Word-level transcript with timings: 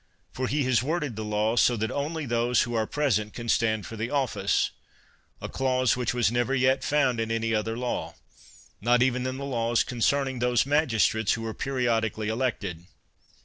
For 0.31 0.47
he 0.47 0.63
has 0.63 0.81
worded 0.81 1.15
the 1.15 1.23
law 1.23 1.55
so 1.55 1.77
that 1.77 1.91
only 1.91 2.25
those 2.25 2.63
who 2.63 2.73
are 2.73 2.87
pres 2.87 3.19
ent 3.19 3.33
can 3.33 3.47
stand 3.47 3.85
for 3.85 3.95
the 3.95 4.07
oflSce— 4.07 4.71
a 5.43 5.47
clause 5.47 5.95
which 5.95 6.11
was 6.11 6.31
never 6.31 6.55
yet 6.55 6.83
found 6.83 7.19
in 7.19 7.29
any 7.29 7.53
other 7.53 7.77
law, 7.77 8.15
not 8.81 9.03
even 9.03 9.27
in 9.27 9.37
the 9.37 9.45
laws 9.45 9.83
concerning 9.83 10.39
those 10.39 10.65
magistrates 10.65 11.33
who 11.33 11.45
are 11.45 11.53
peri 11.53 11.85
odically 11.85 12.29
elected. 12.29 12.85